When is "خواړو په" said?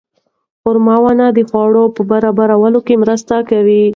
1.49-2.01